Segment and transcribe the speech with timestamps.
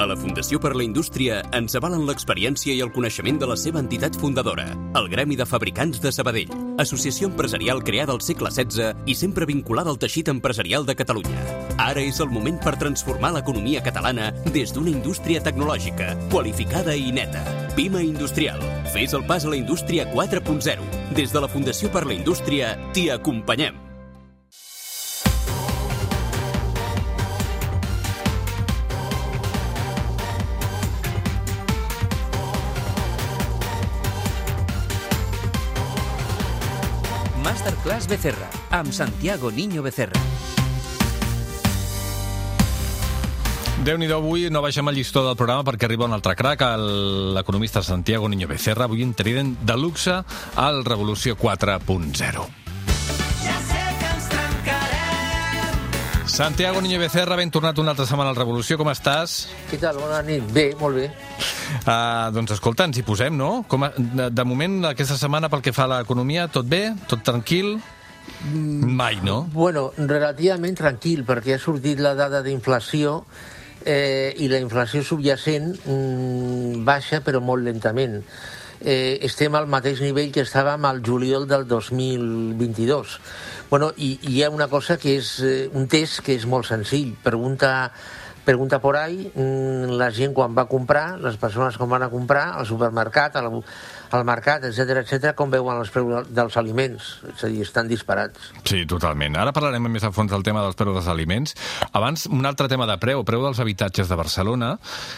[0.00, 3.80] A la Fundació per la Indústria ens avalen l'experiència i el coneixement de la seva
[3.82, 4.64] entitat fundadora,
[4.96, 9.92] el Gremi de Fabricants de Sabadell, associació empresarial creada al segle XVI i sempre vinculada
[9.92, 11.44] al teixit empresarial de Catalunya.
[11.76, 17.44] Ara és el moment per transformar l'economia catalana des d'una indústria tecnològica, qualificada i neta.
[17.76, 18.64] Pima Industrial.
[18.96, 20.88] Fes el pas a la indústria 4.0.
[21.12, 23.81] Des de la Fundació per la Indústria t'hi acompanyem.
[37.62, 40.18] Masterclass Becerra, amb Santiago Niño Becerra.
[43.86, 46.64] déu nhi avui no baixem el llistó del programa perquè arriba un altre crac,
[47.38, 50.24] l'economista Santiago Niño Becerra, avui en trident de luxe
[50.56, 52.61] al Revolució 4.0.
[56.32, 59.50] Santiago Niño Becerra, ben tornat una altra setmana al Revolució, com estàs?
[59.68, 59.98] Què tal?
[60.00, 60.46] Bona nit.
[60.48, 61.10] Bé, molt bé.
[61.82, 63.66] Uh, doncs escolta, ens hi posem, no?
[63.68, 66.86] Com a, de, moment, aquesta setmana, pel que fa a l'economia, tot bé?
[67.04, 67.74] Tot tranquil?
[68.48, 69.42] Mai, no?
[69.52, 73.18] Bueno, relativament tranquil, perquè ha sortit la dada d'inflació
[73.84, 78.22] eh, i la inflació subjacent mm, baixa, però molt lentament.
[78.80, 83.20] Eh, estem al mateix nivell que estàvem al juliol del 2022.
[83.72, 86.66] Bueno, i, i hi ha una cosa que és eh, un test que és molt
[86.68, 87.14] senzill.
[87.24, 87.70] Pregunta,
[88.44, 92.52] pregunta por ahí, mm, la gent quan va comprar, les persones quan van a comprar
[92.58, 93.62] al supermercat, al,
[94.10, 97.20] al mercat, etc etc, com veuen els preus dels aliments.
[97.32, 98.52] És a dir, estan disparats.
[98.64, 99.36] Sí, totalment.
[99.38, 101.54] Ara parlarem més a fons del tema dels preus dels aliments.
[101.92, 104.74] Abans, un altre tema de preu, preu dels habitatges de Barcelona.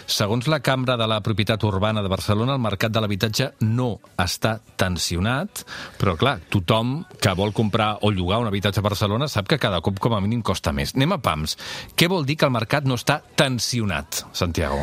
[0.06, 4.58] Segons la Cambra de la Propietat Urbana de Barcelona, el mercat de l'habitatge no està
[4.77, 5.64] tensionat,
[5.98, 9.80] però clar, tothom que vol comprar o llogar un habitatge a Barcelona sap que cada
[9.84, 10.95] cop com a mínim costa més.
[10.95, 11.56] Anem a pams.
[11.97, 14.83] Què vol dir que el mercat no està tensionat, Santiago?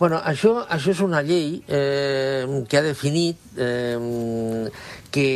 [0.00, 4.70] Bueno, això, això és una llei eh, que ha definit eh,
[5.12, 5.26] que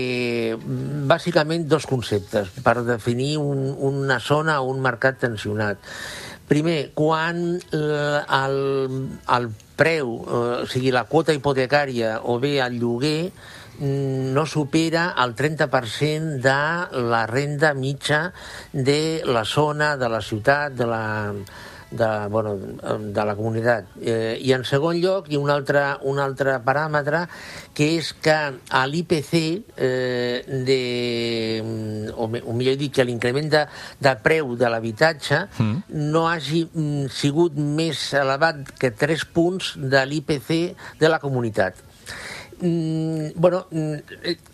[1.11, 5.82] bàsicament dos conceptes per definir un, una zona o un mercat tensionat.
[6.49, 8.56] Primer, quan eh, el,
[9.37, 13.32] el preu, eh, o sigui, la quota hipotecària o bé el lloguer,
[13.81, 18.31] mm, no supera el 30% de la renda mitja
[18.72, 21.05] de la zona, de la ciutat, de la,
[21.91, 23.91] de, bueno, de la comunitat.
[24.00, 27.25] Eh, I en segon lloc hi ha un altre, un altre paràmetre
[27.75, 29.34] que és que a l'IPC
[29.77, 30.81] eh, de,
[32.15, 33.65] o, o millor dit que l'increment de,
[34.00, 35.97] de preu de l'habitatge mm.
[36.12, 40.55] no hagi mm, sigut més elevat que 3 punts de l'IPC
[41.00, 41.83] de la comunitat.
[42.64, 43.92] Mm, bueno, mm,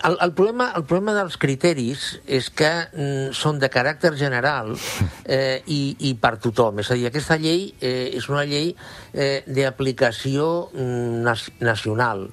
[0.05, 4.73] el, el, problema, el problema dels criteris és que mm, són de caràcter general
[5.37, 6.81] eh, i, i per tothom.
[6.83, 8.73] És a dir, aquesta llei eh, és una llei
[9.15, 11.23] eh, d'aplicació mm,
[11.63, 12.27] nacional.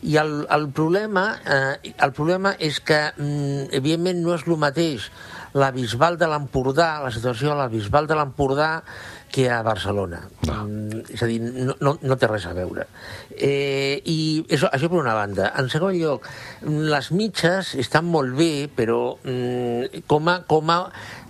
[0.00, 5.10] I el, el, problema, eh, el problema és que, mm, evidentment, no és el mateix
[5.58, 8.70] la Bisbal de l'Empordà, la situació a la Bisbal de l'Empordà,
[9.30, 10.22] que a Barcelona.
[10.48, 12.88] Mm, és a dir, no, no, no té res a veure.
[13.30, 14.18] Eh, I
[14.48, 15.52] això, això per una banda.
[15.60, 16.26] En segon lloc,
[16.64, 20.40] les mitges estan molt bé, però mm, com a...
[20.48, 20.78] Com a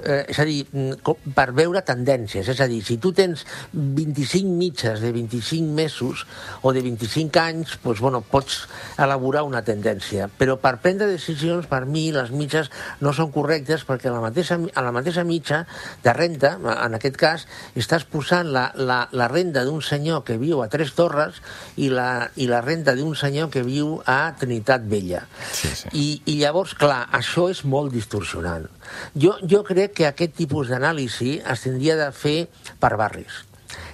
[0.04, 2.48] eh, és a dir, mm, com, per veure tendències.
[2.48, 6.24] És a dir, si tu tens 25 mitges de 25 mesos
[6.62, 8.66] o de 25 anys, doncs, bueno, pots
[8.98, 10.28] elaborar una tendència.
[10.38, 12.70] Però per prendre decisions, per mi, les mitges
[13.00, 15.64] no són correctes perquè a la mateixa, a la mateixa mitja
[16.04, 17.46] de renta, en aquest cas,
[17.88, 21.38] estàs posant la, la, la renda d'un senyor que viu a Tres Torres
[21.80, 25.22] i la, i la renda d'un senyor que viu a Trinitat Vella.
[25.56, 25.88] Sí, sí.
[25.96, 28.68] I, I llavors, clar, això és molt distorsionant.
[29.16, 32.38] Jo, jo crec que aquest tipus d'anàlisi es tindria de fer
[32.76, 33.46] per barris.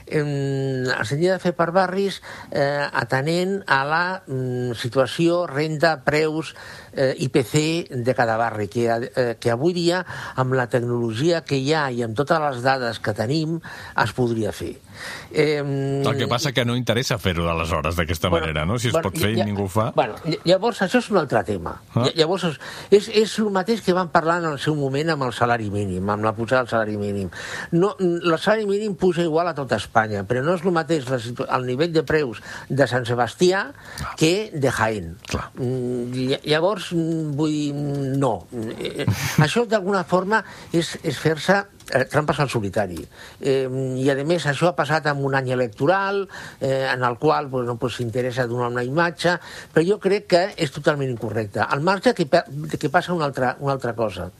[0.06, 2.20] Em, es tindria de fer per barris
[2.53, 6.53] eh, atenent a la mm, situació, renda, preus,
[6.92, 10.04] eh, IPC de cada barri, que, eh, que avui dia,
[10.37, 13.60] amb la tecnologia que hi ha i amb totes les dades que tenim,
[14.04, 14.75] es podria fer.
[15.32, 18.78] Eh, El que passa que no interessa fer-ho aleshores d'aquesta manera, no?
[18.78, 19.91] Si es pot fer i ningú ho fa...
[19.97, 21.77] Bueno, ll- llavors, això és un altre tema.
[21.95, 22.04] Ah.
[22.04, 22.10] Ah.
[22.15, 22.59] Llavors, és,
[22.91, 26.09] és, és el mateix que van parlar en el seu moment amb el salari mínim,
[26.10, 27.30] amb la pujada del salari mínim.
[27.72, 31.66] No, el salari mínim puja igual a tot Espanya, però no és el mateix el
[31.66, 33.66] nivell de preus de Sant Sebastià
[34.21, 35.15] que de Jaén.
[35.28, 35.51] Clar.
[35.59, 38.47] Mm, ll- Llavors, mm, vull dir, no.
[38.78, 39.07] Eh, eh,
[39.45, 40.42] Això, d'alguna forma,
[40.72, 41.63] és, és fer-se
[42.10, 43.01] trampes al solitari.
[43.41, 43.66] Eh,
[44.01, 46.25] I, a més, això ha passat en un any electoral,
[46.60, 49.36] eh, en el qual pues, no pues, s'interessa donar una imatge,
[49.75, 51.63] però jo crec que és totalment incorrecte.
[51.65, 54.31] Al marge que, que passa una altra, una altra cosa,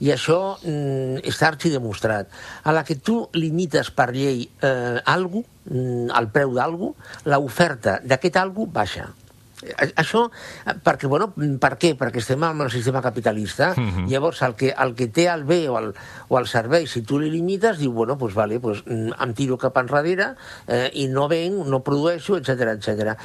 [0.00, 2.30] i això mm, està arxidemostrat.
[2.64, 6.94] A la que tu limites per llei eh, algú, mm, el preu d'algú,
[7.28, 9.10] l'oferta d'aquest algú baixa.
[10.00, 10.22] Això,
[10.84, 11.30] perquè, bueno,
[11.60, 11.92] per què?
[11.98, 13.74] Perquè estem en el sistema capitalista.
[13.76, 14.06] Uh -huh.
[14.08, 15.94] Llavors, el que, el que té el bé o el,
[16.28, 19.76] o el servei, si tu li limites, diu, bueno, pues vale, pues, em tiro cap
[19.76, 20.34] enrere
[20.66, 23.18] eh, i no venc, no produeixo, etc etc.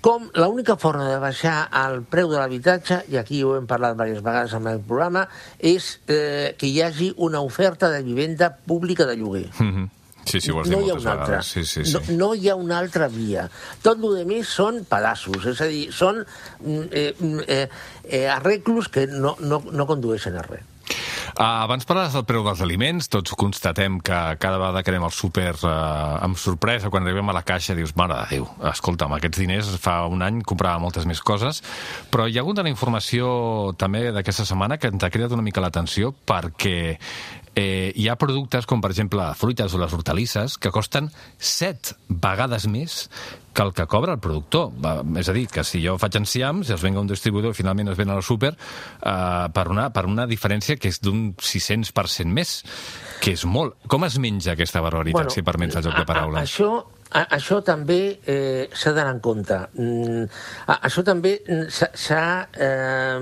[0.00, 4.22] Com l'única forma de baixar el preu de l'habitatge, i aquí ho hem parlat diverses
[4.22, 9.16] vegades en el programa, és eh, que hi hagi una oferta de vivenda pública de
[9.16, 9.50] lloguer.
[9.60, 11.42] Uh -huh Sí, sí, ho has dit no hi ha una altra.
[11.42, 11.92] Sí, sí, sí.
[11.92, 13.48] No, no hi ha una altra via.
[13.84, 17.64] Tot el que més són pedaços, és a dir, són mm, eh, mm, eh,
[18.04, 20.71] eh, arreglos que no, no, no condueixen a res.
[21.42, 25.56] Abans parlaves del preu dels aliments, tots constatem que cada vegada que anem al súper
[25.56, 25.72] uh,
[26.22, 29.96] amb sorpresa, quan arribem a la caixa dius, mare de Déu, escolta'm, aquests diners fa
[30.06, 31.58] un any comprava moltes més coses,
[32.14, 35.64] però hi ha hagut una informació també d'aquesta setmana que ens ha creat una mica
[35.64, 36.76] l'atenció perquè
[37.58, 41.10] eh, hi ha productes com, per exemple, fruites o les hortalisses que costen
[41.42, 43.08] set vegades més
[43.52, 44.70] que el que cobra el productor.
[45.20, 47.92] És a dir, que si jo faig enciams i els venga un distribuïdor i finalment
[47.92, 52.56] es ven al súper eh, per, una, per una diferència que és d'un 600% més,
[53.22, 53.78] que és molt.
[53.90, 56.40] Com es menja aquesta barbaritat, bueno, si permets el joc de paraules?
[56.40, 56.70] A, a, això
[57.12, 59.58] a, això també eh, s'ha d'anar en compte.
[59.76, 60.28] Mm,
[60.66, 61.36] a, això també
[61.68, 63.18] s'ha eh,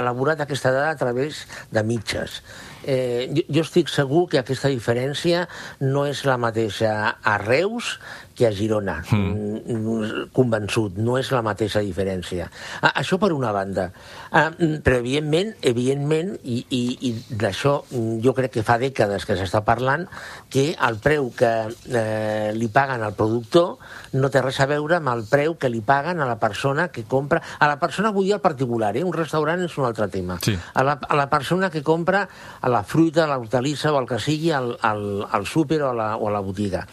[0.00, 1.44] elaborat aquesta dada a través
[1.74, 2.40] de mitges
[2.86, 5.46] eh, jo, jo estic segur que aquesta diferència
[5.80, 7.98] no és la mateixa a Reus
[8.34, 10.30] que a Girona, mm.
[10.34, 12.48] convençut, no és la mateixa diferència.
[12.82, 13.86] Ah, això per una banda.
[14.34, 17.76] Ah, però, evidentment, evidentment i, i, i d'això
[18.24, 20.08] jo crec que fa dècades que s'està parlant,
[20.50, 23.78] que el preu que eh, li paguen al productor
[24.18, 27.06] no té res a veure amb el preu que li paguen a la persona que
[27.06, 27.42] compra...
[27.62, 29.04] A la persona, vull dir, al particular, eh?
[29.06, 30.40] un restaurant és un altre tema.
[30.42, 30.56] Sí.
[30.74, 32.26] A, la, a la persona que compra
[32.60, 35.94] a la fruita, a l'hortalissa o el que sigui al, al, al súper o a
[35.94, 36.86] la, o a la botiga.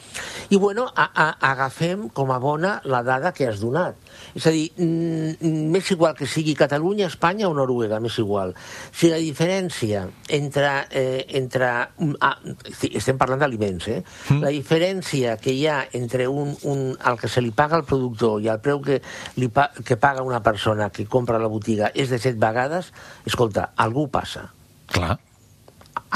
[0.49, 3.97] I, bueno, a, a, agafem com a bona la dada que has donat.
[4.35, 8.53] És a dir, mm, m'és igual que sigui Catalunya, Espanya o Noruega, m'és igual.
[8.91, 10.69] Si la diferència entre...
[10.91, 11.71] Eh, entre
[12.19, 12.35] ah,
[12.91, 14.01] estem parlant d'aliments, eh?
[14.29, 14.41] Mm.
[14.43, 18.41] La diferència que hi ha entre un, un, el que se li paga al productor
[18.43, 18.99] i el preu que,
[19.39, 22.91] li pa, que paga una persona que compra a la botiga és de set vegades,
[23.25, 24.49] escolta, algú passa.
[24.91, 25.17] Clar.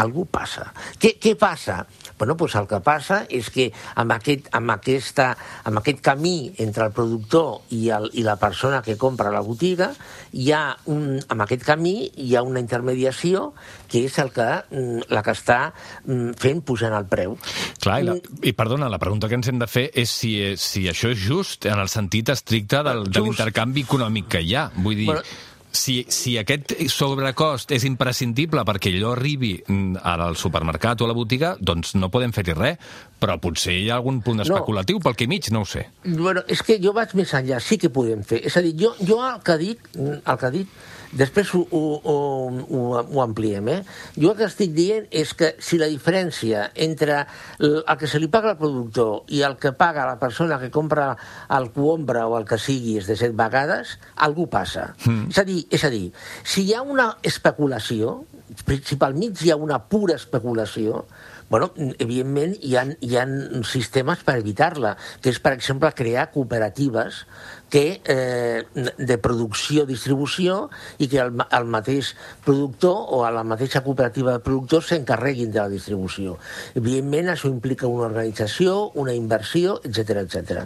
[0.01, 0.71] Algú passa.
[0.99, 1.83] Què, què passa?
[2.19, 3.69] Bueno, doncs el que passa és que
[3.99, 5.29] amb aquest, amb aquesta,
[5.67, 9.91] amb aquest camí entre el productor i, el, i la persona que compra la botiga,
[10.31, 13.49] hi ha un, amb aquest camí hi ha una intermediació
[13.91, 17.35] que és el que, mm, la que està mm, fent pujant el preu.
[17.83, 20.87] Clar, i, la, i perdona, la pregunta que ens hem de fer és si, si
[20.91, 24.69] això és just en el sentit estricte del, de l'intercanvi econòmic que hi ha.
[24.75, 25.11] Vull dir...
[25.11, 31.11] Bueno, si, si aquest sobrecost és imprescindible perquè allò arribi mm, al supermercat o a
[31.11, 32.89] la botiga, doncs no podem fer-hi res,
[33.19, 35.05] però potser hi ha algun punt especulatiu no.
[35.05, 35.85] pel que mig, no ho sé.
[36.05, 38.41] Bueno, és que jo vaig més enllà, sí que podem fer.
[38.47, 40.83] És a dir, jo, jo el que dic, el que dic
[41.15, 43.69] Després ho, ho, ho, ho ampliem.
[43.71, 43.79] Eh?
[44.19, 47.21] Jo el que estic dient és que si la diferència entre
[47.59, 51.13] el que se li paga al productor i el que paga la persona que compra
[51.55, 53.95] el coombra o el que sigui és de set vegades,
[54.27, 54.91] algú passa.
[55.05, 55.31] Mm.
[55.31, 56.09] És, a dir, és a dir,
[56.43, 58.17] si hi ha una especulació,
[58.65, 61.05] si pel mig hi ha una pura especulació,
[61.49, 63.25] bueno, evidentment hi ha, hi ha
[63.67, 67.25] sistemes per evitar-la, que és, per exemple, crear cooperatives
[67.69, 68.63] que, eh,
[68.97, 70.69] de producció-distribució
[71.01, 72.13] i que el, el mateix
[72.45, 76.37] productor o a la mateixa cooperativa de productors s'encarreguin de la distribució.
[76.77, 80.65] Evidentment, això implica una organització, una inversió, etc etc.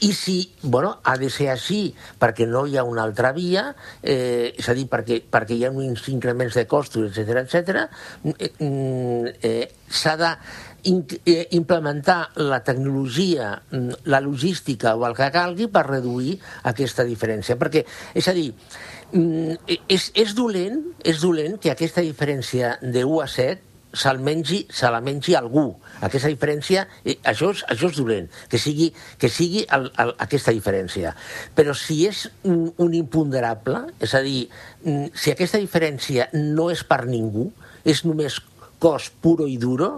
[0.00, 1.80] I si, bueno, ha de ser així
[2.20, 3.68] perquè no hi ha una altra via,
[4.02, 7.84] eh, és a dir, perquè, perquè hi ha uns increments de costos, etc etc,
[8.38, 8.52] eh,
[9.42, 10.32] eh, s'ha de
[10.86, 17.56] Eh, implementar la tecnologia, mm, la logística o el que calgui per reduir aquesta diferència.
[17.58, 17.82] Perquè,
[18.14, 18.52] és a dir,
[19.10, 23.60] mm, és, és, dolent, és dolent que aquesta diferència de 1 a 7
[23.92, 25.74] se'l mengi, se la mengi algú.
[26.00, 30.52] Aquesta diferència, eh, això és, això és dolent, que sigui, que sigui el, el, aquesta
[30.52, 31.16] diferència.
[31.56, 34.48] Però si és un, un imponderable, és a dir,
[34.84, 37.50] mm, si aquesta diferència no és per ningú,
[37.82, 38.38] és només
[38.82, 39.96] cost puro i duro,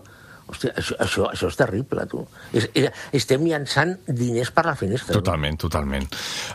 [0.49, 2.23] Hòstia, això, això, això és terrible, tu.
[2.56, 2.87] És, és,
[3.18, 5.12] estem llançant diners per la finestra.
[5.12, 5.68] Totalment, tu.
[5.68, 6.06] totalment.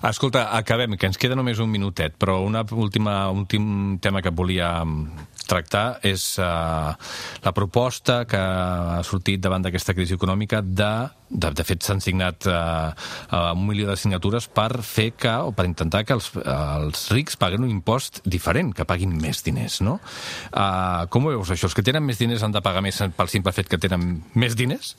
[0.10, 4.72] Escolta, acabem, que ens queda només un minutet, però una última, últim tema que volia
[5.46, 6.96] tractar és uh,
[7.44, 10.94] la proposta que ha sortit davant d'aquesta crisi econòmica de,
[11.34, 12.94] de, de fet s'han signat uh,
[13.32, 17.40] uh, un milió de signatures per fer que, o per intentar que els, els rics
[17.40, 20.00] paguen un impost diferent, que paguin més diners, no?
[20.52, 21.70] Uh, com ho veus això?
[21.70, 24.58] Els que tenen més diners han de pagar més pel simple fet que tenen més
[24.60, 24.94] diners?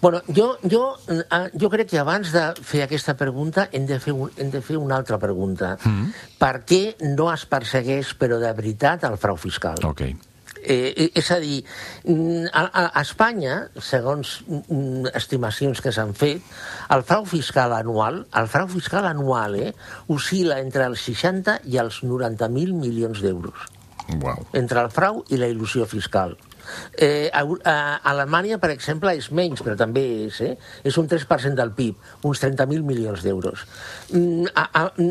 [0.00, 4.14] Bueno, jo, jo, eh, jo crec que abans de fer aquesta pregunta hem de fer,
[4.14, 5.76] un, hem de fer una altra pregunta.
[5.82, 6.12] Mm -hmm.
[6.38, 6.82] Per què
[7.16, 9.76] no es persegueix, però de veritat, el frau fiscal?
[9.84, 10.02] Ok.
[10.64, 11.60] Eh, és a dir,
[12.08, 16.40] mm, a, a Espanya, segons mm, estimacions que s'han fet,
[16.94, 19.74] el frau fiscal anual, el frau fiscal anual eh,
[20.08, 23.68] oscil·la entre els 60 i els 90.000 milions d'euros.
[24.20, 24.46] Wow.
[24.56, 26.36] Entre el frau i la il·lusió fiscal.
[26.96, 27.76] Eh, a, a
[28.10, 30.54] Alemanya, per exemple, és menys, però també és, eh?
[30.84, 33.66] és un 3% del PIB, uns 30.000 milions d'euros.
[34.12, 34.48] Mm,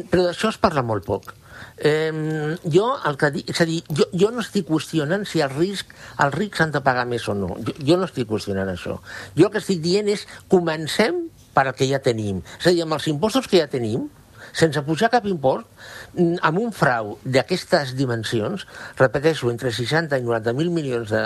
[0.09, 1.33] però d'això es parla molt poc.
[1.77, 5.53] Eh, jo, el que dic, és a dir, jo, jo no estic qüestionant si el
[5.53, 5.93] risc,
[6.23, 7.53] els rics han de pagar més o no.
[7.67, 8.99] Jo, jo no estic qüestionant això.
[9.37, 12.41] Jo el que estic dient és comencem per al que ja tenim.
[12.59, 14.09] És a dir, amb els impostos que ja tenim,
[14.53, 15.65] sense pujar cap import,
[16.13, 18.67] mm, amb un frau d'aquestes dimensions,
[18.99, 21.23] repeteixo, entre 60 i 90.000 milions de,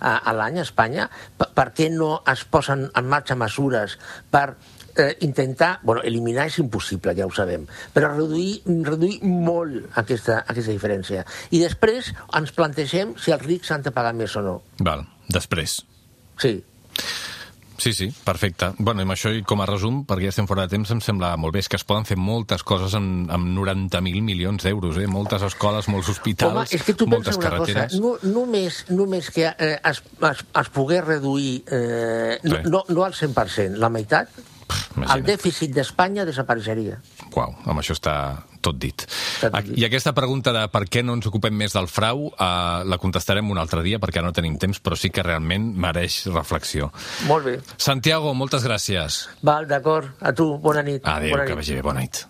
[0.00, 3.98] a, a l'any a Espanya, per, per què no es posen en marxa mesures
[4.30, 4.54] per
[4.96, 10.72] eh, intentar, bueno, eliminar és impossible, ja ho sabem, però reduir, reduir molt aquesta, aquesta
[10.72, 11.24] diferència.
[11.50, 14.56] I després ens plantegem si els rics han de pagar més o no.
[14.80, 15.80] Val, després.
[16.40, 16.58] Sí.
[17.80, 18.74] Sí, sí, perfecte.
[18.76, 21.30] Bueno, amb això i com a resum, perquè ja estem fora de temps, em sembla
[21.40, 25.06] molt bé, és que es poden fer moltes coses amb, amb 90.000 milions d'euros, eh?
[25.08, 27.96] Moltes escoles, molts hospitals, Home, és que tu moltes una carreteres...
[27.96, 33.08] Cosa, no, només, només que eh, es, es, es pogués reduir, eh, no, no, no
[33.08, 34.36] al 100%, la meitat,
[34.96, 35.16] Imagina't.
[35.18, 37.00] el dèficit d'Espanya desapareixeria.
[37.34, 38.14] Uau, amb això està
[38.60, 39.06] tot dit.
[39.40, 39.78] Tot dit.
[39.80, 42.48] I aquesta pregunta de per què no ens ocupem més del frau eh,
[42.84, 46.90] la contestarem un altre dia perquè no tenim temps, però sí que realment mereix reflexió.
[47.30, 47.56] Molt bé.
[47.80, 49.22] Santiago, moltes gràcies.
[49.42, 50.12] Val, d'acord.
[50.20, 51.04] A tu, bona nit.
[51.04, 51.62] Adéu, bona que nit.
[51.62, 52.26] vagi bé, bona nit.